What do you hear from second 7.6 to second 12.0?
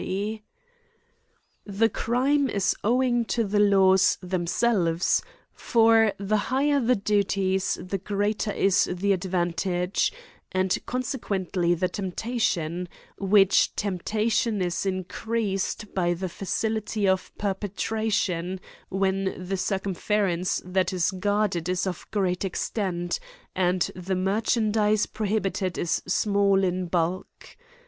the greater is the advan tage, and consequently the